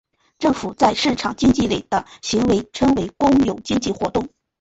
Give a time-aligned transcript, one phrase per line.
[0.39, 4.29] 政府在市场经济里的行为称为公有经济活动。